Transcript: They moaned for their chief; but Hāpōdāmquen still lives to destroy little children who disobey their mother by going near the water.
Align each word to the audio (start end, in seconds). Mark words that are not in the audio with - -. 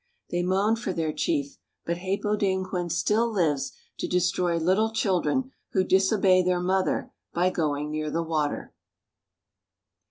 They 0.31 0.41
moaned 0.41 0.79
for 0.79 0.93
their 0.93 1.13
chief; 1.13 1.59
but 1.85 1.97
Hāpōdāmquen 1.97 2.91
still 2.91 3.31
lives 3.31 3.71
to 3.99 4.07
destroy 4.07 4.57
little 4.57 4.89
children 4.91 5.51
who 5.73 5.83
disobey 5.83 6.41
their 6.41 6.59
mother 6.59 7.11
by 7.35 7.51
going 7.51 7.91
near 7.91 8.09
the 8.09 8.23
water. 8.23 8.73